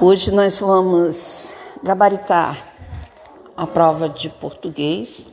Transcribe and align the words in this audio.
Hoje 0.00 0.32
nós 0.32 0.58
vamos 0.58 1.54
gabaritar 1.84 2.58
a 3.56 3.64
prova 3.64 4.08
de 4.08 4.28
português. 4.28 5.26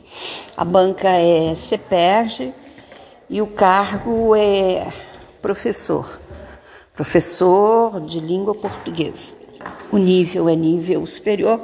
A 0.56 0.64
banca 0.64 1.08
é 1.08 1.54
CEPERJ 1.56 2.52
e 3.28 3.42
o 3.42 3.48
cargo 3.48 4.36
é 4.36 4.86
professor, 5.42 6.20
professor 6.94 8.00
de 8.02 8.20
língua 8.20 8.54
portuguesa. 8.54 9.32
O 9.90 9.98
nível 9.98 10.48
é 10.48 10.54
nível 10.54 11.04
superior 11.06 11.60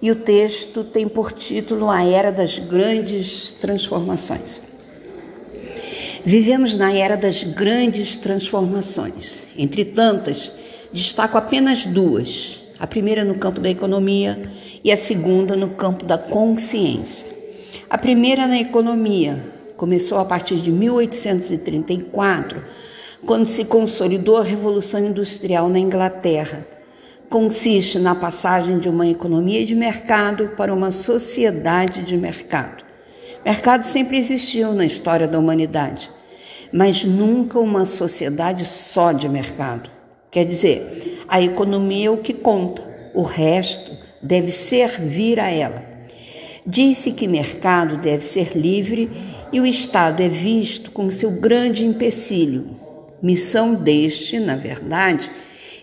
e 0.00 0.10
o 0.10 0.16
texto 0.16 0.84
tem 0.84 1.08
por 1.08 1.32
título 1.32 1.90
A 1.90 2.04
Era 2.04 2.30
das 2.30 2.56
Grandes 2.56 3.50
Transformações. 3.52 4.62
Vivemos 6.24 6.74
na 6.74 6.92
era 6.92 7.16
das 7.16 7.42
grandes 7.42 8.14
transformações. 8.14 9.44
Entre 9.56 9.84
tantas, 9.84 10.52
destaco 10.92 11.38
apenas 11.38 11.86
duas: 11.86 12.62
a 12.78 12.86
primeira 12.86 13.24
no 13.24 13.36
campo 13.36 13.60
da 13.60 13.70
economia 13.70 14.40
e 14.84 14.92
a 14.92 14.96
segunda 14.96 15.56
no 15.56 15.70
campo 15.70 16.04
da 16.04 16.18
consciência. 16.18 17.28
A 17.88 17.96
primeira 17.96 18.46
na 18.46 18.58
economia 18.58 19.42
começou 19.76 20.18
a 20.18 20.24
partir 20.24 20.56
de 20.56 20.70
1834, 20.70 22.62
quando 23.24 23.46
se 23.46 23.64
consolidou 23.64 24.36
a 24.36 24.44
Revolução 24.44 25.00
Industrial 25.04 25.68
na 25.68 25.78
Inglaterra. 25.78 26.66
Consiste 27.28 27.98
na 27.98 28.14
passagem 28.14 28.78
de 28.78 28.88
uma 28.88 29.06
economia 29.06 29.64
de 29.64 29.74
mercado 29.74 30.50
para 30.56 30.74
uma 30.74 30.90
sociedade 30.90 32.02
de 32.02 32.16
mercado. 32.16 32.84
Mercado 33.44 33.84
sempre 33.84 34.18
existiu 34.18 34.72
na 34.72 34.84
história 34.84 35.26
da 35.26 35.38
humanidade, 35.38 36.10
mas 36.72 37.04
nunca 37.04 37.58
uma 37.58 37.86
sociedade 37.86 38.64
só 38.66 39.12
de 39.12 39.28
mercado. 39.28 40.01
Quer 40.32 40.46
dizer, 40.46 41.24
a 41.28 41.40
economia 41.40 42.08
é 42.08 42.10
o 42.10 42.16
que 42.16 42.32
conta, 42.32 42.82
o 43.14 43.22
resto 43.22 43.96
deve 44.20 44.50
servir 44.50 45.38
a 45.38 45.48
ela. 45.48 45.84
Diz-se 46.66 47.12
que 47.12 47.28
mercado 47.28 47.98
deve 47.98 48.24
ser 48.24 48.56
livre 48.56 49.08
e 49.52 49.60
o 49.60 49.66
Estado 49.66 50.22
é 50.22 50.28
visto 50.28 50.90
como 50.90 51.12
seu 51.12 51.30
grande 51.30 51.86
empecilho. 51.86 52.76
Missão 53.22 53.74
deste, 53.74 54.40
na 54.40 54.56
verdade, 54.56 55.30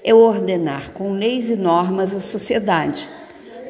é 0.04 0.14
ordenar 0.14 0.92
com 0.92 1.14
leis 1.14 1.50
e 1.50 1.56
normas 1.56 2.14
a 2.14 2.20
sociedade 2.20 3.08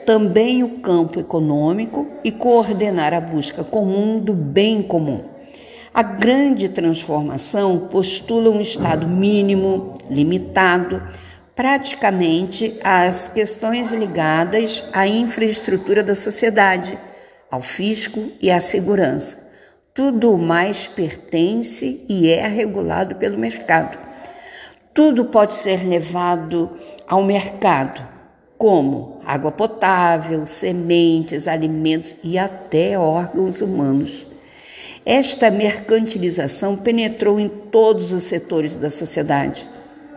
também 0.09 0.63
o 0.63 0.79
campo 0.79 1.19
econômico 1.19 2.07
e 2.23 2.31
coordenar 2.31 3.13
a 3.13 3.21
busca 3.21 3.63
comum 3.63 4.17
do 4.17 4.33
bem 4.33 4.81
comum. 4.81 5.23
A 5.91 6.03
grande 6.03 6.69
transformação 6.69 7.87
postula 7.87 8.51
um 8.51 8.61
Estado 8.61 9.07
mínimo, 9.07 9.95
limitado, 10.07 11.01
praticamente 11.55 12.79
às 12.83 13.27
questões 13.27 13.91
ligadas 13.91 14.85
à 14.93 15.07
infraestrutura 15.07 16.03
da 16.03 16.13
sociedade, 16.13 16.95
ao 17.49 17.59
fisco 17.59 18.31
e 18.39 18.51
à 18.51 18.61
segurança. 18.61 19.39
Tudo 19.91 20.37
mais 20.37 20.85
pertence 20.85 22.05
e 22.07 22.29
é 22.29 22.47
regulado 22.47 23.15
pelo 23.15 23.39
mercado. 23.39 23.97
Tudo 24.93 25.25
pode 25.25 25.55
ser 25.55 25.87
levado 25.87 26.69
ao 27.07 27.23
mercado 27.23 28.07
como 28.59 29.21
água 29.25 29.51
potável, 29.51 30.45
sementes, 30.45 31.47
alimentos 31.47 32.15
e 32.23 32.37
até 32.37 32.97
órgãos 32.99 33.59
humanos. 33.59 34.28
Esta 35.05 35.49
mercantilização 35.49 36.75
penetrou 36.75 37.39
em 37.39 37.47
todos 37.47 38.11
os 38.11 38.23
setores 38.23 38.77
da 38.77 38.89
sociedade: 38.89 39.67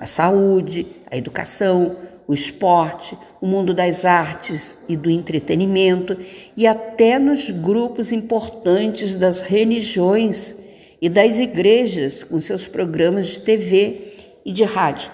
a 0.00 0.06
saúde, 0.06 0.86
a 1.10 1.16
educação, 1.16 1.96
o 2.26 2.34
esporte, 2.34 3.16
o 3.40 3.46
mundo 3.46 3.74
das 3.74 4.04
artes 4.04 4.76
e 4.88 4.96
do 4.96 5.10
entretenimento 5.10 6.16
e 6.56 6.66
até 6.66 7.18
nos 7.18 7.50
grupos 7.50 8.12
importantes 8.12 9.14
das 9.14 9.40
religiões 9.40 10.54
e 11.00 11.08
das 11.08 11.38
igrejas 11.38 12.22
com 12.22 12.40
seus 12.40 12.66
programas 12.66 13.28
de 13.28 13.40
TV 13.40 14.12
e 14.44 14.52
de 14.52 14.64
rádio. 14.64 15.10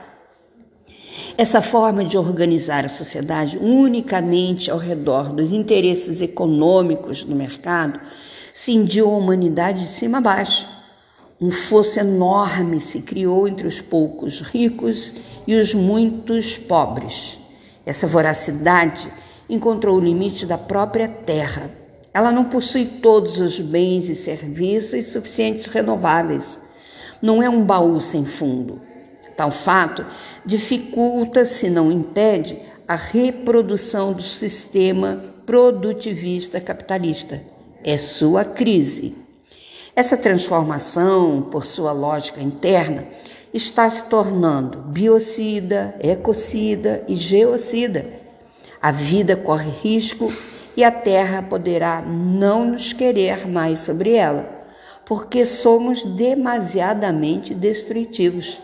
Essa 1.36 1.60
forma 1.60 2.04
de 2.04 2.18
organizar 2.18 2.84
a 2.84 2.88
sociedade 2.88 3.58
unicamente 3.58 4.70
ao 4.70 4.78
redor 4.78 5.32
dos 5.32 5.52
interesses 5.52 6.20
econômicos 6.20 7.22
do 7.22 7.34
mercado 7.34 8.00
cindiu 8.52 9.06
a 9.06 9.16
humanidade 9.16 9.82
de 9.82 9.88
cima 9.88 10.18
a 10.18 10.20
baixo. 10.20 10.68
Um 11.40 11.50
fosso 11.50 12.00
enorme 12.00 12.80
se 12.80 13.02
criou 13.02 13.46
entre 13.46 13.66
os 13.66 13.80
poucos 13.80 14.40
ricos 14.40 15.12
e 15.46 15.54
os 15.54 15.72
muitos 15.72 16.58
pobres. 16.58 17.40
Essa 17.86 18.06
voracidade 18.06 19.10
encontrou 19.48 19.96
o 19.96 20.00
limite 20.00 20.44
da 20.44 20.58
própria 20.58 21.08
terra. 21.08 21.70
Ela 22.12 22.32
não 22.32 22.44
possui 22.44 22.84
todos 22.84 23.40
os 23.40 23.60
bens 23.60 24.08
e 24.08 24.14
serviços 24.14 25.06
suficientes 25.06 25.66
renováveis. 25.66 26.60
Não 27.22 27.42
é 27.42 27.48
um 27.48 27.64
baú 27.64 28.00
sem 28.00 28.24
fundo. 28.24 28.80
Tal 29.36 29.52
fato 29.52 30.04
dificulta, 30.44 31.44
se 31.44 31.70
não 31.70 31.92
impede, 31.92 32.58
a 32.88 32.96
reprodução 32.96 34.12
do 34.12 34.22
sistema 34.22 35.22
produtivista 35.46 36.60
capitalista. 36.60 37.40
É 37.90 37.96
sua 37.96 38.44
crise. 38.44 39.16
Essa 39.96 40.14
transformação, 40.14 41.40
por 41.40 41.64
sua 41.64 41.90
lógica 41.90 42.38
interna, 42.38 43.08
está 43.50 43.88
se 43.88 44.04
tornando 44.10 44.82
biocida, 44.82 45.94
ecocida 45.98 47.02
e 47.08 47.16
geocida. 47.16 48.04
A 48.78 48.92
vida 48.92 49.38
corre 49.38 49.70
risco 49.82 50.30
e 50.76 50.84
a 50.84 50.90
Terra 50.90 51.42
poderá 51.42 52.02
não 52.02 52.72
nos 52.72 52.92
querer 52.92 53.48
mais 53.48 53.78
sobre 53.78 54.12
ela, 54.12 54.46
porque 55.06 55.46
somos 55.46 56.04
demasiadamente 56.04 57.54
destrutivos. 57.54 58.60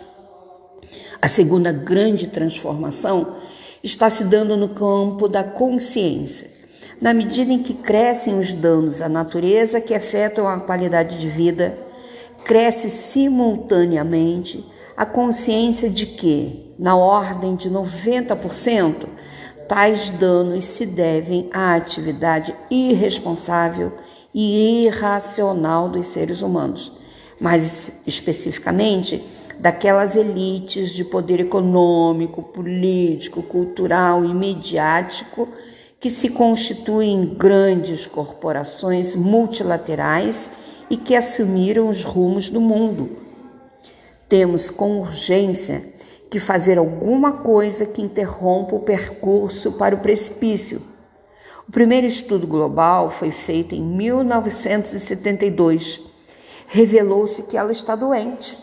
A 1.23 1.29
segunda 1.29 1.73
grande 1.73 2.27
transformação 2.27 3.37
está 3.83 4.11
se 4.11 4.25
dando 4.25 4.55
no 4.55 4.69
campo 4.69 5.29
da 5.29 5.43
consciência. 5.43 6.54
Na 7.01 7.13
medida 7.13 7.53
em 7.53 7.63
que 7.63 7.75
crescem 7.75 8.39
os 8.39 8.53
danos 8.53 9.03
à 9.03 9.09
natureza 9.09 9.81
que 9.81 9.95
afetam 9.95 10.49
a 10.49 10.61
qualidade 10.61 11.19
de 11.19 11.29
vida, 11.29 11.79
cresce 12.45 12.89
simultaneamente 12.89 14.65
a 14.97 15.05
consciência 15.05 15.91
de 15.91 16.07
que, 16.07 16.73
na 16.79 16.97
ordem 16.97 17.57
de 17.57 17.69
90%, 17.69 19.07
tais 19.69 20.11
danos 20.11 20.65
se 20.65 20.87
devem 20.87 21.49
à 21.53 21.75
atividade 21.75 22.55
irresponsável 22.71 23.93
e 24.33 24.85
irracional 24.85 25.89
dos 25.89 26.09
seres 26.09 26.43
humanos. 26.43 26.93
Mais 27.41 28.01
especificamente, 28.07 29.25
daquelas 29.59 30.15
elites 30.17 30.91
de 30.91 31.05
poder 31.05 31.41
econômico, 31.41 32.43
político, 32.43 33.43
cultural 33.43 34.25
e 34.25 34.33
mediático 34.33 35.49
que 36.05 36.11
se 36.11 36.29
constituem 36.29 37.15
em 37.15 37.25
grandes 37.25 38.05
corporações 38.05 39.17
multilaterais 39.17 40.51
e 40.91 40.99
que 40.99 41.17
assumiram 41.17 41.89
os 41.89 42.05
rumos 42.05 42.51
do 42.51 42.61
mundo. 42.61 43.17
Temos 44.29 44.69
com 44.69 45.01
urgência 45.01 45.95
que 46.31 46.39
fazer 46.39 46.77
alguma 46.77 47.39
coisa 47.39 47.87
que 47.87 48.03
interrompa 48.03 48.77
o 48.77 48.81
percurso 48.81 49.73
para 49.73 49.95
o 49.95 50.01
precipício. 50.01 50.83
O 51.67 51.73
primeiro 51.73 52.07
estudo 52.07 52.47
global 52.47 53.09
foi 53.09 53.31
feito 53.31 53.75
em 53.75 53.83
1972. 53.83 56.03
Revelou-se 56.67 57.45
que 57.45 57.57
ela 57.57 57.73
está 57.73 57.97
doente 57.97 58.63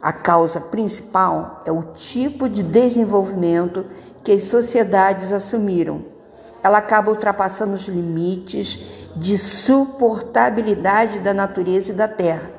a 0.00 0.12
causa 0.12 0.60
principal 0.60 1.60
é 1.66 1.72
o 1.72 1.82
tipo 1.82 2.48
de 2.48 2.62
desenvolvimento 2.62 3.84
que 4.22 4.30
as 4.30 4.44
sociedades 4.44 5.32
assumiram. 5.32 6.17
Ela 6.62 6.78
acaba 6.78 7.10
ultrapassando 7.10 7.74
os 7.74 7.86
limites 7.86 8.80
de 9.16 9.38
suportabilidade 9.38 11.18
da 11.18 11.32
natureza 11.32 11.92
e 11.92 11.94
da 11.94 12.08
terra. 12.08 12.50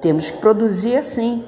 Temos 0.00 0.30
que 0.30 0.38
produzir 0.38 0.96
assim 0.96 1.44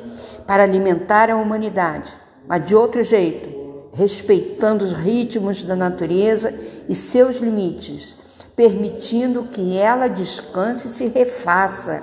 para 0.46 0.62
alimentar 0.62 1.30
a 1.30 1.36
humanidade, 1.36 2.12
mas 2.46 2.64
de 2.64 2.74
outro 2.74 3.02
jeito, 3.02 3.48
respeitando 3.94 4.84
os 4.84 4.92
ritmos 4.92 5.62
da 5.62 5.76
natureza 5.76 6.54
e 6.88 6.94
seus 6.94 7.36
limites, 7.36 8.16
permitindo 8.56 9.44
que 9.44 9.76
ela 9.76 10.08
descanse 10.08 10.88
e 10.88 10.90
se 10.90 11.06
refaça 11.08 12.02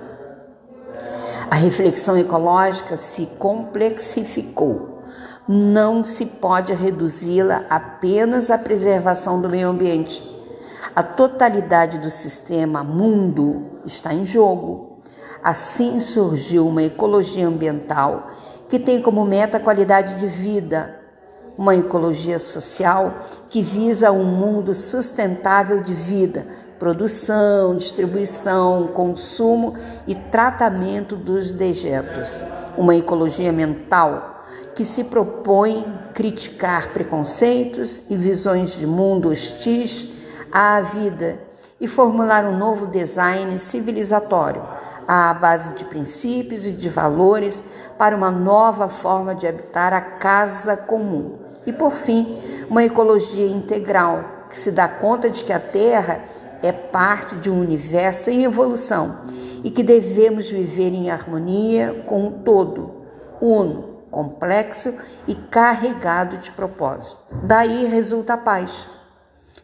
a 1.50 1.56
reflexão 1.56 2.18
ecológica 2.18 2.98
se 2.98 3.26
complexificou. 3.40 4.97
Não 5.50 6.04
se 6.04 6.26
pode 6.26 6.74
reduzi-la 6.74 7.64
apenas 7.70 8.52
à 8.52 8.58
preservação 8.58 9.40
do 9.40 9.50
meio 9.50 9.70
ambiente. 9.70 10.22
A 10.94 11.02
totalidade 11.02 12.00
do 12.00 12.12
sistema 12.12 12.84
mundo 12.84 13.80
está 13.86 14.14
em 14.14 14.26
jogo. 14.26 15.00
Assim 15.42 16.02
surgiu 16.02 16.68
uma 16.68 16.84
ecologia 16.84 17.48
ambiental 17.48 18.28
que 18.68 18.78
tem 18.78 19.02
como 19.02 19.24
meta 19.24 19.56
a 19.56 19.62
qualidade 19.62 20.16
de 20.16 20.28
vida, 20.28 21.00
uma 21.58 21.78
ecologia 21.78 22.40
social 22.40 23.16
que 23.50 23.62
visa 23.62 24.12
um 24.12 24.26
mundo 24.26 24.76
sustentável 24.76 25.82
de 25.82 25.94
vida, 25.94 26.46
produção, 26.78 27.78
distribuição, 27.78 28.88
consumo 28.88 29.76
e 30.06 30.14
tratamento 30.14 31.16
dos 31.16 31.54
dejetos. 31.54 32.44
Uma 32.78 32.98
ecologia 32.98 33.54
mental 33.54 34.37
que 34.78 34.86
se 34.86 35.06
propõe 35.06 35.84
criticar 36.14 36.94
preconceitos 36.94 38.04
e 38.12 38.16
visões 38.16 38.78
de 38.78 38.86
mundo 38.86 39.30
hostis 39.30 40.08
à 40.52 40.80
vida 40.82 41.40
e 41.82 41.88
formular 41.88 42.46
um 42.46 42.56
novo 42.56 42.86
design 42.86 43.58
civilizatório 43.58 44.64
à 45.08 45.34
base 45.34 45.72
de 45.72 45.84
princípios 45.86 46.68
e 46.68 46.72
de 46.72 46.90
valores 46.90 47.64
para 47.98 48.16
uma 48.16 48.30
nova 48.30 48.88
forma 48.88 49.34
de 49.34 49.48
habitar 49.48 49.94
a 49.94 50.02
casa 50.02 50.78
comum. 50.78 51.40
E 51.66 51.74
por 51.74 51.92
fim, 51.92 52.38
uma 52.70 52.84
ecologia 52.84 53.48
integral 53.48 54.46
que 54.48 54.58
se 54.60 54.72
dá 54.72 54.88
conta 54.88 55.28
de 55.28 55.44
que 55.44 55.52
a 55.52 55.60
Terra 55.60 56.24
é 56.62 56.72
parte 56.72 57.36
de 57.38 57.50
um 57.50 57.60
universo 57.60 58.30
em 58.30 58.44
evolução 58.44 59.22
e 59.64 59.72
que 59.72 59.82
devemos 59.82 60.52
viver 60.52 60.94
em 60.94 61.10
harmonia 61.10 62.04
com 62.06 62.28
o 62.28 62.32
todo, 62.32 62.92
uno, 63.42 63.87
complexo 64.10 64.94
e 65.28 65.36
carregado 65.36 66.38
de 66.38 66.52
propósito. 66.52 67.24
Daí 67.44 67.86
resulta 67.86 68.34
a 68.34 68.38
paz. 68.38 68.90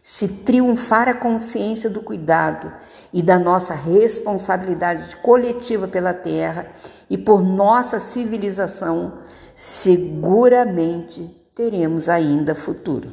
Se 0.02 0.44
triunfar 0.44 1.08
a 1.08 1.14
consciência 1.14 1.88
do 1.88 2.02
cuidado 2.02 2.72
e 3.12 3.22
da 3.22 3.38
nossa 3.38 3.74
responsabilidade 3.74 5.16
coletiva 5.16 5.88
pela 5.88 6.12
Terra 6.12 6.70
e 7.08 7.16
por 7.16 7.42
nossa 7.42 7.98
civilização, 7.98 9.18
seguramente 9.54 11.22
teremos 11.54 12.08
ainda 12.08 12.54
futuro. 12.54 13.12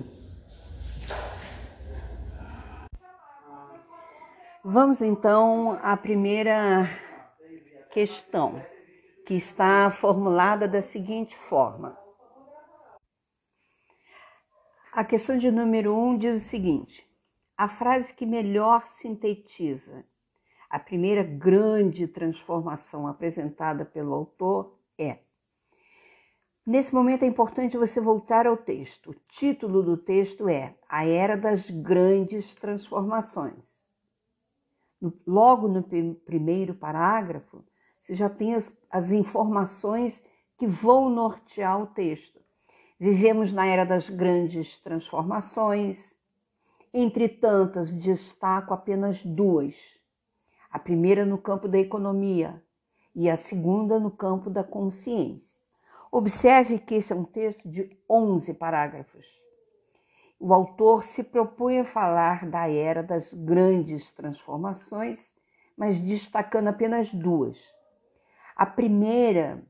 Vamos 4.64 5.02
então 5.02 5.80
à 5.82 5.98
primeira 5.98 6.88
questão, 7.90 8.62
que 9.26 9.34
está 9.34 9.90
formulada 9.92 10.68
da 10.68 10.82
seguinte 10.82 11.36
forma: 11.36 11.98
a 14.92 15.04
questão 15.04 15.38
de 15.38 15.52
número 15.52 15.96
um 15.96 16.18
diz 16.18 16.38
o 16.38 16.48
seguinte: 16.48 17.08
a 17.58 17.68
frase 17.68 18.14
que 18.14 18.26
melhor 18.26 18.86
sintetiza 18.88 20.06
a 20.70 20.80
primeira 20.80 21.24
grande 21.24 22.08
transformação 22.08 23.06
apresentada 23.08 23.84
pelo 23.84 24.14
autor 24.14 24.80
é. 24.98 25.20
Nesse 26.66 26.94
momento 26.94 27.24
é 27.24 27.28
importante 27.28 27.78
você 27.78 28.00
voltar 28.00 28.46
ao 28.48 28.56
texto. 28.56 29.10
O 29.10 29.16
título 29.28 29.82
do 29.82 29.98
texto 29.98 30.48
é 30.48 30.78
A 30.88 31.06
Era 31.06 31.36
das 31.36 31.70
Grandes 31.70 32.54
Transformações 32.54 33.82
logo 35.26 35.68
no 35.68 35.84
primeiro 36.26 36.76
parágrafo, 36.76 37.64
você 38.00 38.14
já 38.14 38.30
tem 38.30 38.54
as, 38.54 38.70
as 38.92 39.12
informações 39.12 40.24
que 40.58 40.68
vão 40.68 41.10
nortear 41.10 41.82
o 41.82 41.88
texto. 41.88 42.40
Vivemos 43.00 43.52
na 43.52 43.66
era 43.66 43.86
das 43.86 44.10
grandes 44.10 44.78
transformações. 44.78 46.16
Entre 46.94 47.28
tantas, 47.30 47.92
destaco 47.92 48.74
apenas 48.74 49.24
duas. 49.24 49.76
A 50.70 50.78
primeira 50.78 51.26
no 51.26 51.38
campo 51.38 51.68
da 51.68 51.80
economia 51.80 52.62
e 53.16 53.30
a 53.30 53.38
segunda 53.38 54.00
no 54.00 54.12
campo 54.12 54.50
da 54.50 54.64
consciência. 54.64 55.58
Observe 56.12 56.80
que 56.80 56.96
esse 56.96 57.14
é 57.14 57.16
um 57.16 57.24
texto 57.24 57.68
de 57.68 57.98
11 58.10 58.54
parágrafos 58.54 59.42
o 60.44 60.56
autor 60.56 61.04
se 61.04 61.24
propõe 61.24 61.78
a 61.78 61.86
falar 61.86 62.50
da 62.50 62.68
era 62.68 63.04
das 63.04 63.32
grandes 63.32 64.10
transformações, 64.10 65.32
mas 65.78 66.00
destacando 66.00 66.68
apenas 66.68 67.14
duas. 67.14 67.64
A 68.56 68.66
primeira, 68.66 69.64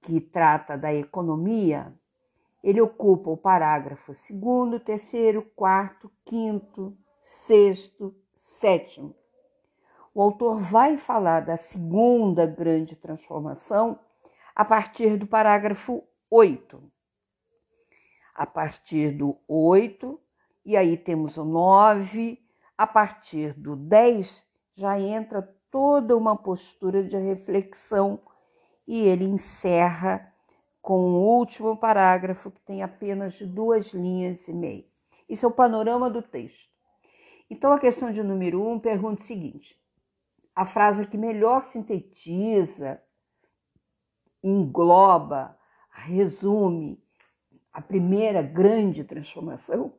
que 0.00 0.20
trata 0.20 0.76
da 0.76 0.92
economia, 0.92 1.92
ele 2.62 2.80
ocupa 2.80 3.30
o 3.30 3.36
parágrafo 3.36 4.14
segundo, 4.14 4.80
terceiro, 4.80 5.42
quarto, 5.56 6.10
quinto, 6.24 6.96
sexto, 7.22 8.14
sétimo. 8.34 9.14
O 10.14 10.22
autor 10.22 10.58
vai 10.58 10.96
falar 10.96 11.40
da 11.40 11.56
segunda 11.56 12.46
grande 12.46 12.94
transformação 12.96 13.98
a 14.54 14.64
partir 14.64 15.16
do 15.16 15.26
parágrafo 15.26 16.04
8 16.30 16.92
a 18.34 18.46
partir 18.46 19.12
do 19.12 19.38
8, 19.46 20.18
e 20.64 20.76
aí 20.76 20.96
temos 20.96 21.36
o 21.36 21.44
9, 21.44 22.38
a 22.76 22.86
partir 22.86 23.52
do 23.54 23.76
10 23.76 24.42
já 24.74 24.98
entra 24.98 25.48
toda 25.72 26.14
uma 26.14 26.36
postura 26.36 27.02
de 27.02 27.16
reflexão 27.16 28.20
e 28.86 29.00
ele 29.00 29.24
encerra 29.24 30.30
com 30.82 31.00
o 31.00 31.38
último 31.38 31.76
parágrafo 31.76 32.50
que 32.50 32.60
tem 32.60 32.82
apenas 32.82 33.40
duas 33.40 33.86
linhas 33.94 34.46
e 34.48 34.52
meia. 34.52 34.84
Isso 35.26 35.46
é 35.46 35.48
o 35.48 35.52
panorama 35.52 36.10
do 36.10 36.20
texto. 36.20 36.70
Então 37.48 37.72
a 37.72 37.80
questão 37.80 38.12
de 38.12 38.22
número 38.22 38.62
1 38.62 38.72
um 38.72 38.78
pergunta 38.78 39.22
o 39.22 39.24
seguinte: 39.24 39.80
a 40.54 40.66
frase 40.66 41.06
que 41.06 41.16
melhor 41.16 41.64
sintetiza, 41.64 43.02
engloba, 44.42 45.58
resume 45.90 47.02
a 47.72 47.80
primeira 47.80 48.42
grande 48.42 49.04
transformação, 49.04 49.94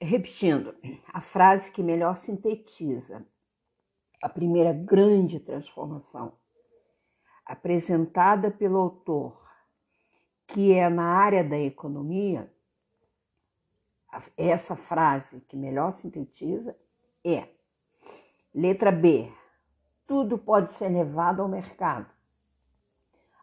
repetindo, 0.00 0.74
a 1.12 1.20
frase 1.20 1.70
que 1.70 1.84
melhor 1.84 2.16
sintetiza 2.16 3.24
a 4.24 4.28
primeira 4.30 4.72
grande 4.72 5.38
transformação 5.38 6.32
apresentada 7.44 8.50
pelo 8.50 8.78
autor, 8.78 9.38
que 10.46 10.72
é 10.72 10.88
na 10.88 11.04
área 11.04 11.44
da 11.44 11.58
economia, 11.58 12.50
essa 14.34 14.74
frase 14.74 15.42
que 15.42 15.54
melhor 15.54 15.90
sintetiza 15.90 16.74
é: 17.22 17.48
letra 18.54 18.90
B, 18.90 19.30
tudo 20.06 20.38
pode 20.38 20.72
ser 20.72 20.88
levado 20.88 21.42
ao 21.42 21.48
mercado 21.48 22.10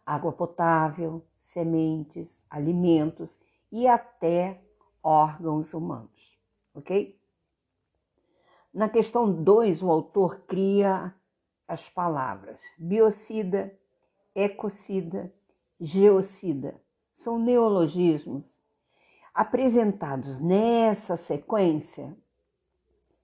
água 0.04 0.32
potável, 0.32 1.24
sementes, 1.38 2.42
alimentos 2.50 3.38
e 3.70 3.86
até 3.86 4.60
órgãos 5.00 5.72
humanos, 5.74 6.36
ok? 6.74 7.21
Na 8.72 8.88
questão 8.88 9.30
2, 9.30 9.82
o 9.82 9.90
autor 9.90 10.44
cria 10.46 11.14
as 11.68 11.90
palavras 11.90 12.58
biocida, 12.78 13.78
ecocida, 14.34 15.30
geocida. 15.78 16.80
São 17.12 17.38
neologismos 17.38 18.58
apresentados 19.34 20.40
nessa 20.40 21.18
sequência. 21.18 22.16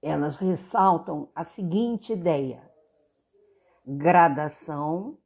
Elas 0.02 0.37
ressaltam 0.37 1.31
a 1.35 1.43
seguinte 1.43 2.12
ideia: 2.12 2.62
gradação 3.87 5.17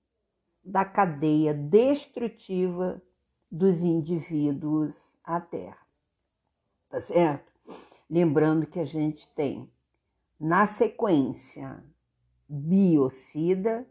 da 0.64 0.84
cadeia 0.84 1.52
destrutiva 1.52 3.02
dos 3.50 3.82
indivíduos 3.82 5.16
à 5.24 5.40
Terra. 5.40 5.84
Tá 6.88 7.00
certo? 7.00 7.52
Lembrando 8.08 8.66
que 8.66 8.78
a 8.78 8.84
gente 8.84 9.26
tem 9.34 9.68
na 10.42 10.66
sequência 10.66 11.84
biocida, 12.48 13.86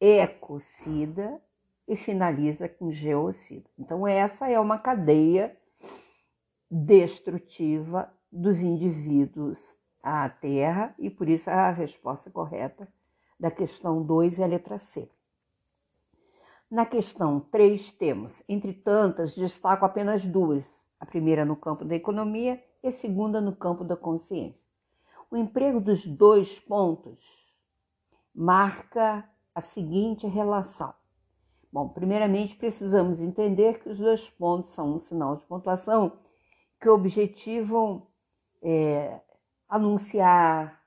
ecocida 0.00 1.42
e 1.88 1.96
finaliza 1.96 2.68
com 2.68 2.92
geocida. 2.92 3.68
Então, 3.76 4.06
essa 4.06 4.48
é 4.48 4.60
uma 4.60 4.78
cadeia 4.78 5.58
destrutiva 6.70 8.08
dos 8.30 8.60
indivíduos 8.60 9.74
à 10.00 10.28
Terra 10.28 10.94
e 10.96 11.10
por 11.10 11.28
isso 11.28 11.50
a 11.50 11.72
resposta 11.72 12.30
correta 12.30 12.86
da 13.40 13.50
questão 13.50 14.00
2 14.00 14.38
é 14.38 14.44
a 14.44 14.46
letra 14.46 14.78
C. 14.78 15.10
Na 16.70 16.86
questão 16.86 17.40
3 17.40 17.90
temos, 17.90 18.44
entre 18.48 18.72
tantas, 18.72 19.34
destaco 19.34 19.84
apenas 19.84 20.24
duas: 20.24 20.86
a 21.00 21.04
primeira 21.06 21.44
no 21.44 21.56
campo 21.56 21.84
da 21.84 21.96
economia 21.96 22.62
e 22.80 22.86
a 22.86 22.92
segunda 22.92 23.40
no 23.40 23.56
campo 23.56 23.82
da 23.82 23.96
consciência. 23.96 24.67
O 25.30 25.36
emprego 25.36 25.80
dos 25.80 26.06
dois 26.06 26.58
pontos 26.58 27.20
marca 28.34 29.28
a 29.54 29.60
seguinte 29.60 30.26
relação. 30.26 30.94
Bom, 31.70 31.88
primeiramente 31.90 32.56
precisamos 32.56 33.20
entender 33.20 33.80
que 33.80 33.90
os 33.90 33.98
dois 33.98 34.30
pontos 34.30 34.70
são 34.70 34.94
um 34.94 34.98
sinal 34.98 35.36
de 35.36 35.44
pontuação 35.44 36.18
que 36.80 36.88
objetivam 36.88 38.06
é, 38.62 39.20
anunciar, 39.68 40.82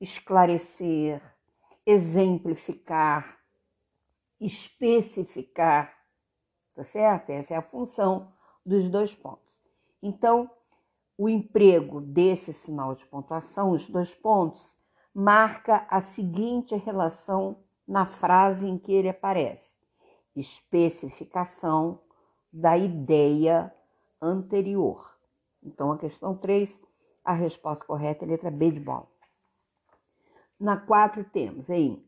esclarecer, 0.00 1.20
exemplificar, 1.84 3.38
especificar, 4.40 5.94
tá 6.74 6.82
certo? 6.82 7.30
Essa 7.30 7.54
é 7.54 7.56
a 7.58 7.62
função 7.62 8.32
dos 8.64 8.88
dois 8.88 9.14
pontos. 9.14 9.62
Então, 10.02 10.50
o 11.18 11.28
emprego 11.28 12.00
desse 12.00 12.52
sinal 12.52 12.94
de 12.94 13.06
pontuação, 13.06 13.70
os 13.70 13.88
dois 13.88 14.14
pontos, 14.14 14.76
marca 15.14 15.86
a 15.88 16.00
seguinte 16.00 16.76
relação 16.76 17.64
na 17.86 18.04
frase 18.04 18.68
em 18.68 18.78
que 18.78 18.92
ele 18.92 19.08
aparece: 19.08 19.76
especificação 20.34 22.00
da 22.52 22.76
ideia 22.76 23.72
anterior. 24.20 25.16
Então, 25.62 25.90
a 25.92 25.98
questão 25.98 26.36
3, 26.36 26.80
a 27.24 27.32
resposta 27.32 27.84
correta 27.84 28.24
é 28.24 28.28
letra 28.28 28.50
B 28.50 28.70
de 28.70 28.80
bola. 28.80 29.08
Na 30.58 30.76
4 30.76 31.24
temos 31.24 31.68
em 31.68 32.06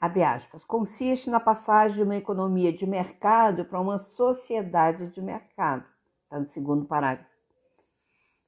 abre 0.00 0.22
aspas, 0.22 0.64
consiste 0.64 1.28
na 1.28 1.40
passagem 1.40 1.96
de 1.96 2.02
uma 2.04 2.16
economia 2.16 2.72
de 2.72 2.86
mercado 2.86 3.64
para 3.64 3.80
uma 3.80 3.98
sociedade 3.98 5.08
de 5.08 5.20
mercado. 5.20 5.84
Está 6.24 6.38
no 6.38 6.46
segundo 6.46 6.84
parágrafo. 6.84 7.37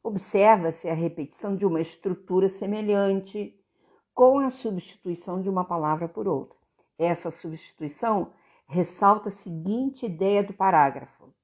Observa-se 0.03 0.89
a 0.89 0.95
repetição 0.95 1.55
de 1.55 1.67
uma 1.67 1.81
estrutura 1.81 2.49
semelhante 2.49 3.55
com 4.15 4.39
a 4.39 4.51
substituição 4.51 5.41
de 5.41 5.49
uma 5.49 5.65
palavra 5.65 6.09
por 6.09 6.27
outra. 6.27 6.59
Essa 6.99 7.31
substituição 7.31 8.33
ressalta 8.67 9.29
a 9.29 9.33
seguinte 9.33 10.07
ideia 10.07 10.43
do 10.43 10.53
parágrafo. 10.53 11.35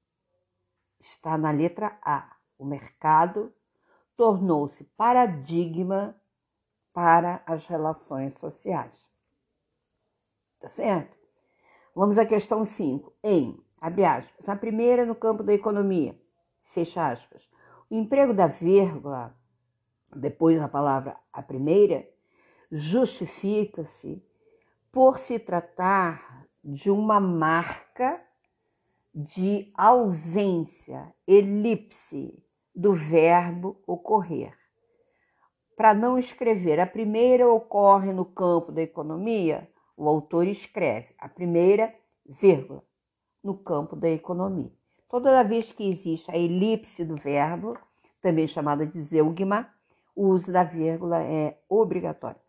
Está 0.99 1.37
na 1.37 1.51
letra 1.51 1.99
A. 2.03 2.35
O 2.57 2.65
mercado 2.65 3.53
tornou-se 4.15 4.83
paradigma 4.95 6.19
para 6.91 7.43
as 7.45 7.67
relações 7.67 8.33
sociais. 8.39 9.05
Tá 10.59 10.67
certo? 10.67 11.15
Vamos 11.93 12.17
à 12.17 12.25
questão 12.25 12.65
5. 12.65 13.13
Em, 13.23 13.63
abre 13.79 14.03
aspas, 14.05 14.49
a 14.49 14.55
primeira 14.55 15.05
no 15.05 15.13
campo 15.13 15.43
da 15.43 15.53
economia, 15.53 16.19
fecha 16.63 17.07
aspas. 17.07 17.47
O 17.89 17.95
emprego 17.95 18.33
da 18.33 18.47
vírgula, 18.47 19.33
depois 20.13 20.59
da 20.59 20.67
palavra 20.67 21.17
a 21.31 21.41
primeira, 21.41 22.07
justifica-se 22.69 24.21
por 24.91 25.17
se 25.17 25.39
tratar 25.39 26.45
de 26.61 26.91
uma 26.91 27.19
marca 27.19 28.21
de 29.15 29.71
ausência, 29.73 31.13
elipse, 31.25 32.43
do 32.75 32.93
verbo 32.93 33.81
ocorrer. 33.87 34.53
Para 35.75 35.93
não 35.93 36.19
escrever 36.19 36.79
a 36.79 36.85
primeira 36.85 37.47
ocorre 37.47 38.11
no 38.11 38.25
campo 38.25 38.71
da 38.71 38.81
economia, 38.81 39.71
o 39.95 40.07
autor 40.07 40.45
escreve 40.45 41.15
a 41.17 41.29
primeira 41.29 41.95
vírgula 42.25 42.83
no 43.43 43.57
campo 43.57 43.95
da 43.95 44.09
economia. 44.09 44.76
Toda 45.09 45.43
vez 45.43 45.71
que 45.71 45.87
existe 45.87 46.29
a 46.29 46.37
elipse 46.37 47.05
do 47.05 47.15
verbo, 47.15 47.77
também 48.21 48.47
chamada 48.47 48.85
de 48.85 49.01
zeugma, 49.01 49.73
o 50.15 50.27
uso 50.27 50.51
da 50.51 50.63
vírgula 50.63 51.23
é 51.23 51.59
obrigatório. 51.69 52.39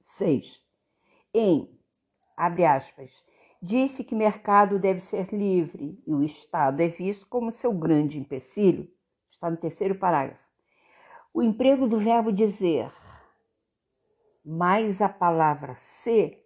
6. 0.00 0.62
Em, 1.32 1.70
abre 2.36 2.64
aspas, 2.64 3.24
disse 3.62 4.04
que 4.04 4.14
mercado 4.14 4.78
deve 4.78 5.00
ser 5.00 5.32
livre 5.32 6.02
e 6.06 6.14
o 6.14 6.22
Estado 6.22 6.80
é 6.80 6.88
visto 6.88 7.26
como 7.26 7.50
seu 7.50 7.72
grande 7.72 8.18
empecilho. 8.18 8.90
Está 9.30 9.50
no 9.50 9.56
terceiro 9.56 9.94
parágrafo. 9.94 10.44
O 11.32 11.42
emprego 11.42 11.86
do 11.86 11.98
verbo 11.98 12.32
dizer 12.32 12.92
mais 14.44 15.02
a 15.02 15.08
palavra 15.08 15.74
se 15.74 16.38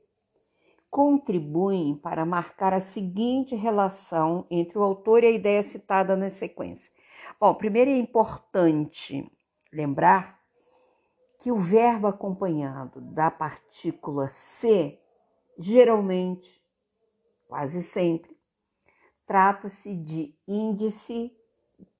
contribuem 0.90 1.94
para 1.94 2.26
marcar 2.26 2.74
a 2.74 2.80
seguinte 2.80 3.54
relação 3.54 4.44
entre 4.50 4.76
o 4.76 4.82
autor 4.82 5.22
e 5.22 5.28
a 5.28 5.30
ideia 5.30 5.62
citada 5.62 6.16
na 6.16 6.28
sequência. 6.28 6.92
Bom, 7.38 7.54
primeiro 7.54 7.90
é 7.90 7.96
importante 7.96 9.30
lembrar 9.72 10.40
que 11.38 11.52
o 11.52 11.56
verbo 11.56 12.08
acompanhado 12.08 13.00
da 13.00 13.30
partícula 13.30 14.28
se, 14.28 14.98
geralmente, 15.56 16.60
quase 17.46 17.82
sempre, 17.82 18.36
trata-se 19.24 19.94
de 19.94 20.34
índice 20.46 21.34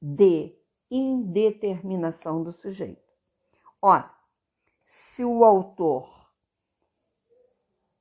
de 0.03 0.55
indeterminação 0.91 2.43
do 2.43 2.53
sujeito. 2.53 3.09
Ora, 3.81 4.13
se 4.85 5.25
o 5.25 5.45
autor 5.45 6.29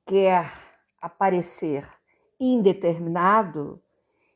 quer 0.04 0.69
aparecer 1.00 1.88
indeterminado, 2.38 3.82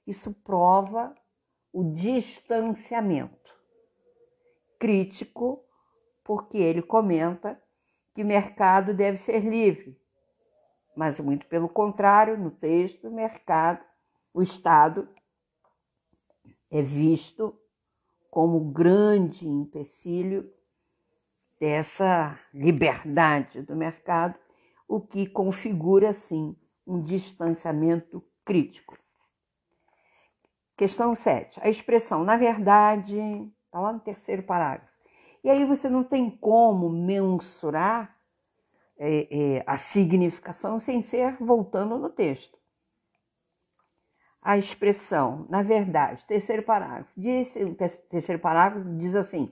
isso 0.07 0.33
prova 0.33 1.15
o 1.73 1.85
distanciamento 1.93 3.53
crítico, 4.79 5.65
porque 6.23 6.59
ele 6.59 6.83
comenta 6.83 7.61
que 8.13 8.23
o 8.23 8.27
mercado 8.27 8.95
deve 8.95 9.17
ser 9.17 9.41
livre, 9.41 9.99
mas 10.97 11.19
muito 11.19 11.47
pelo 11.47 11.69
contrário, 11.69 12.39
no 12.39 12.51
texto, 12.51 13.09
o 13.09 13.13
mercado, 13.13 13.85
o 14.33 14.43
Estado 14.43 15.09
é 16.71 16.83
visto 16.83 17.59
como 18.31 18.61
grande 18.73 19.49
empecilho 19.49 20.53
dessa 21.59 22.39
liberdade 22.53 23.63
do 23.63 23.75
mercado, 23.75 24.39
o 24.95 25.01
que 25.01 25.27
configura, 25.27 26.13
sim, 26.13 26.57
um 26.87 27.03
distanciamento 27.03 28.23
crítico. 28.45 28.97
Questão 30.77 31.17
7. 31.17 31.59
A 31.61 31.69
expressão, 31.69 32.23
na 32.23 32.37
verdade, 32.37 33.19
está 33.67 33.81
lá 33.81 33.93
no 33.93 33.99
terceiro 33.99 34.45
parágrafo. 34.45 34.93
E 35.43 35.51
aí 35.51 35.65
você 35.65 35.89
não 35.89 36.05
tem 36.05 36.31
como 36.31 36.89
mensurar 36.89 38.17
é, 38.97 39.57
é, 39.57 39.65
a 39.67 39.77
significação 39.77 40.79
sem 40.79 41.03
ser 41.03 41.37
voltando 41.41 41.99
no 41.99 42.09
texto. 42.09 42.57
A 44.41 44.57
expressão, 44.57 45.45
na 45.49 45.63
verdade, 45.63 46.25
terceiro 46.25 46.63
parágrafo, 46.63 47.11
disse, 47.17 47.75
terceiro 48.11 48.41
parágrafo 48.41 48.89
diz 48.97 49.17
assim: 49.17 49.51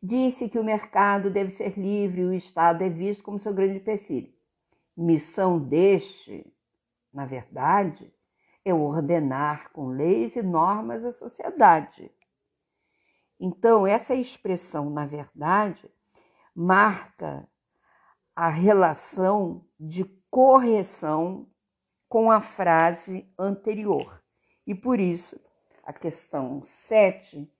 disse 0.00 0.48
que 0.48 0.60
o 0.60 0.64
mercado 0.64 1.28
deve 1.28 1.50
ser 1.50 1.76
livre 1.76 2.20
e 2.20 2.26
o 2.26 2.32
Estado 2.32 2.84
é 2.84 2.88
visto 2.88 3.24
como 3.24 3.38
seu 3.38 3.52
grande 3.52 3.78
empecilho. 3.78 4.35
Missão 4.96 5.58
deste, 5.58 6.50
na 7.12 7.26
verdade, 7.26 8.12
é 8.64 8.72
ordenar 8.72 9.70
com 9.72 9.88
leis 9.88 10.34
e 10.36 10.42
normas 10.42 11.04
a 11.04 11.12
sociedade. 11.12 12.10
Então, 13.38 13.86
essa 13.86 14.14
expressão, 14.14 14.88
na 14.88 15.06
verdade, 15.06 15.90
marca 16.54 17.46
a 18.34 18.48
relação 18.48 19.64
de 19.78 20.04
correção 20.30 21.46
com 22.08 22.30
a 22.30 22.40
frase 22.40 23.30
anterior. 23.38 24.22
E 24.66 24.74
por 24.74 24.98
isso, 24.98 25.38
a 25.84 25.92
questão 25.92 26.62
7 26.64 27.50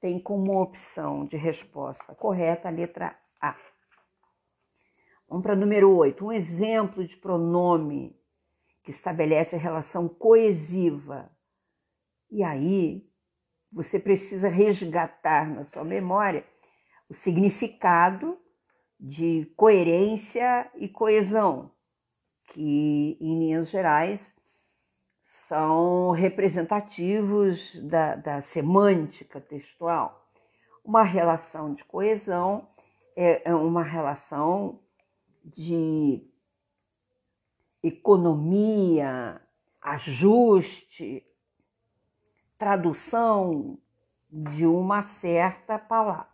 tem 0.00 0.18
como 0.18 0.60
opção 0.60 1.24
de 1.24 1.36
resposta 1.36 2.14
correta 2.14 2.68
a 2.68 2.70
letra. 2.70 3.16
Vamos 5.30 5.44
para 5.44 5.54
número 5.54 5.94
8. 5.94 6.26
Um 6.26 6.32
exemplo 6.32 7.06
de 7.06 7.16
pronome 7.16 8.18
que 8.82 8.90
estabelece 8.90 9.54
a 9.54 9.60
relação 9.60 10.08
coesiva. 10.08 11.30
E 12.28 12.42
aí 12.42 13.08
você 13.70 14.00
precisa 14.00 14.48
resgatar 14.48 15.48
na 15.48 15.62
sua 15.62 15.84
memória 15.84 16.44
o 17.08 17.14
significado 17.14 18.36
de 18.98 19.46
coerência 19.56 20.68
e 20.74 20.88
coesão, 20.88 21.70
que 22.52 23.16
em 23.20 23.38
linhas 23.38 23.70
gerais 23.70 24.34
são 25.22 26.10
representativos 26.10 27.76
da, 27.84 28.16
da 28.16 28.40
semântica 28.40 29.40
textual. 29.40 30.28
Uma 30.84 31.04
relação 31.04 31.72
de 31.72 31.84
coesão 31.84 32.68
é, 33.14 33.48
é 33.48 33.54
uma 33.54 33.84
relação 33.84 34.80
de 35.54 36.22
economia, 37.82 39.40
ajuste, 39.80 41.24
tradução 42.58 43.78
de 44.30 44.66
uma 44.66 45.02
certa 45.02 45.78
palavra. 45.78 46.28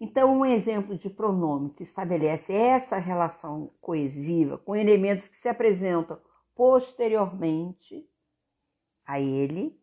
Então, 0.00 0.38
um 0.38 0.44
exemplo 0.44 0.96
de 0.96 1.10
pronome 1.10 1.70
que 1.70 1.82
estabelece 1.82 2.52
essa 2.52 2.98
relação 2.98 3.72
coesiva 3.80 4.58
com 4.58 4.76
elementos 4.76 5.26
que 5.26 5.36
se 5.36 5.48
apresentam 5.48 6.20
posteriormente 6.54 8.08
a 9.04 9.18
ele 9.18 9.80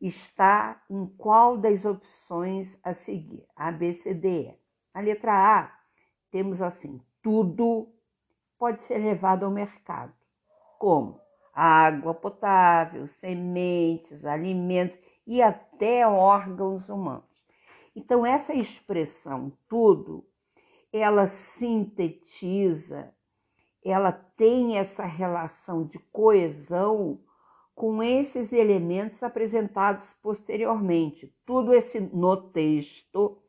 está 0.00 0.82
em 0.88 1.06
qual 1.06 1.56
das 1.58 1.84
opções 1.84 2.78
a 2.82 2.92
seguir? 2.92 3.46
A, 3.56 3.72
B, 3.72 3.92
C, 3.92 4.14
D, 4.14 4.28
E. 4.28 4.54
A 4.94 5.00
letra 5.00 5.32
A, 5.32 5.80
temos 6.30 6.62
assim: 6.62 7.00
tudo 7.22 7.88
pode 8.58 8.82
ser 8.82 8.98
levado 8.98 9.44
ao 9.44 9.50
mercado, 9.50 10.12
como 10.78 11.20
água 11.54 12.14
potável, 12.14 13.06
sementes, 13.06 14.24
alimentos 14.24 14.98
e 15.26 15.42
até 15.42 16.06
órgãos 16.06 16.88
humanos. 16.88 17.24
Então, 17.94 18.24
essa 18.24 18.54
expressão 18.54 19.52
tudo, 19.68 20.24
ela 20.92 21.26
sintetiza, 21.26 23.14
ela 23.84 24.12
tem 24.12 24.78
essa 24.78 25.04
relação 25.04 25.84
de 25.84 25.98
coesão 25.98 27.20
com 27.74 28.02
esses 28.02 28.52
elementos 28.52 29.22
apresentados 29.22 30.12
posteriormente. 30.22 31.34
Tudo 31.46 31.72
esse 31.72 31.98
no 31.98 32.36
texto, 32.36 33.42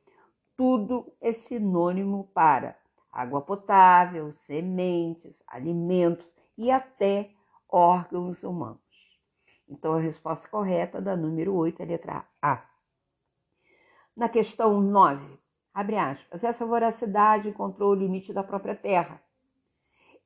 tudo 0.55 1.11
é 1.19 1.31
sinônimo 1.31 2.29
para 2.33 2.80
água 3.11 3.41
potável, 3.41 4.31
sementes, 4.31 5.43
alimentos 5.47 6.25
e 6.57 6.71
até 6.71 7.31
órgãos 7.67 8.43
humanos. 8.43 8.79
Então, 9.67 9.93
a 9.93 9.99
resposta 9.99 10.47
correta 10.47 11.01
da 11.01 11.15
número 11.15 11.53
8 11.55 11.81
é 11.81 11.85
a 11.85 11.87
letra 11.87 12.25
A. 12.41 12.63
Na 14.15 14.27
questão 14.27 14.81
9, 14.81 15.39
abre 15.73 15.97
aspas, 15.97 16.43
essa 16.43 16.65
voracidade 16.65 17.49
encontrou 17.49 17.91
o 17.91 17.95
limite 17.95 18.33
da 18.33 18.43
própria 18.43 18.75
terra. 18.75 19.21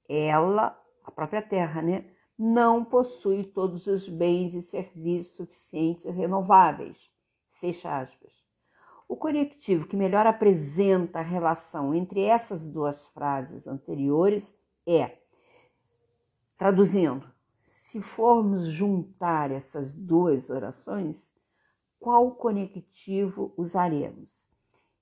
Ela, 0.10 0.80
a 1.04 1.12
própria 1.12 1.42
terra, 1.42 1.82
né, 1.82 2.06
não 2.38 2.84
possui 2.84 3.44
todos 3.44 3.88
os 3.88 4.10
bens 4.10 4.54
e 4.54 4.62
serviços 4.62 5.38
suficientes 5.38 6.06
e 6.06 6.12
renováveis. 6.12 6.98
Fecha 7.52 8.00
aspas. 8.00 8.45
O 9.08 9.16
conectivo 9.16 9.88
que 9.88 9.96
melhor 9.96 10.26
apresenta 10.26 11.20
a 11.20 11.24
relação 11.24 11.94
entre 11.94 12.24
essas 12.24 12.64
duas 12.64 13.08
frases 13.08 13.68
anteriores 13.68 14.54
é, 14.88 15.20
traduzindo, 16.58 17.28
se 17.62 18.02
formos 18.02 18.68
juntar 18.68 19.52
essas 19.52 19.94
duas 19.94 20.50
orações, 20.50 21.34
qual 22.00 22.32
conectivo 22.32 23.54
usaremos? 23.56 24.46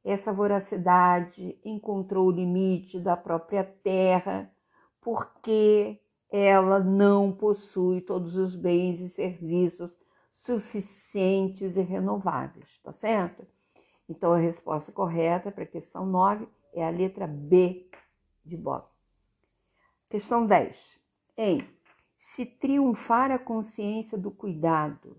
Essa 0.03 0.33
voracidade 0.33 1.57
encontrou 1.63 2.27
o 2.27 2.31
limite 2.31 2.99
da 2.99 3.15
própria 3.15 3.63
terra 3.63 4.53
porque 4.99 5.99
ela 6.29 6.79
não 6.79 7.31
possui 7.31 8.01
todos 8.01 8.35
os 8.35 8.55
bens 8.55 8.99
e 8.99 9.09
serviços 9.09 9.95
suficientes 10.31 11.77
e 11.77 11.81
renováveis, 11.81 12.79
tá 12.79 12.91
certo? 12.91 13.45
Então 14.07 14.33
a 14.33 14.37
resposta 14.37 14.91
correta 14.91 15.51
para 15.51 15.63
a 15.63 15.67
questão 15.67 16.05
9 16.05 16.47
é 16.73 16.85
a 16.85 16.89
letra 16.89 17.27
B 17.27 17.89
de 18.43 18.57
Bob. 18.57 18.85
Questão 20.09 20.45
10. 20.45 20.99
Em 21.37 21.67
se 22.17 22.45
triunfar 22.45 23.31
a 23.31 23.39
consciência 23.39 24.17
do 24.17 24.31
cuidado 24.31 25.17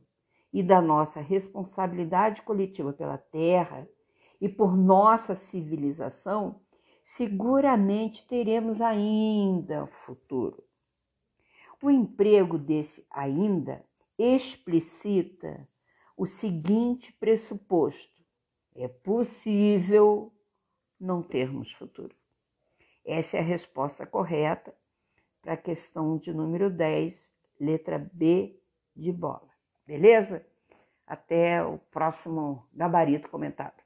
e 0.52 0.62
da 0.62 0.80
nossa 0.80 1.20
responsabilidade 1.20 2.42
coletiva 2.42 2.92
pela 2.92 3.18
terra 3.18 3.88
e 4.40 4.48
por 4.48 4.76
nossa 4.76 5.34
civilização, 5.34 6.60
seguramente 7.02 8.26
teremos 8.26 8.80
ainda 8.80 9.86
futuro. 9.86 10.62
O 11.82 11.90
emprego 11.90 12.56
desse 12.56 13.06
ainda 13.10 13.84
explicita 14.18 15.68
o 16.16 16.24
seguinte 16.24 17.12
pressuposto: 17.12 18.13
é 18.74 18.88
possível 18.88 20.32
não 20.98 21.22
termos 21.22 21.72
futuro. 21.72 22.14
Essa 23.04 23.36
é 23.36 23.40
a 23.40 23.44
resposta 23.44 24.06
correta 24.06 24.74
para 25.42 25.52
a 25.52 25.58
questão 25.58 26.16
de 26.16 26.32
número 26.32 26.70
10, 26.70 27.30
letra 27.60 27.98
B 28.12 28.58
de 28.96 29.12
bola. 29.12 29.48
Beleza? 29.86 30.44
Até 31.06 31.62
o 31.62 31.78
próximo 31.78 32.66
gabarito 32.72 33.28
comentado. 33.28 33.83